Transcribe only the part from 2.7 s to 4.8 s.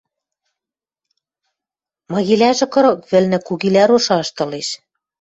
кырык вӹлнӹ, кугилӓ рошашты ылеш.